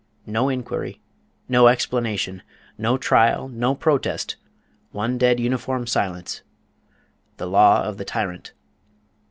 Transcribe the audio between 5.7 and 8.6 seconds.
silence, the law of the tyrant.